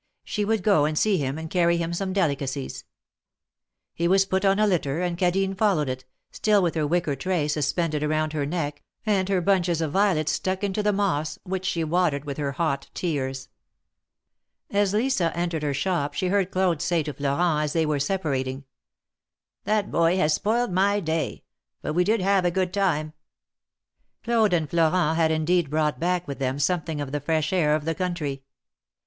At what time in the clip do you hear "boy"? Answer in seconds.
19.91-20.17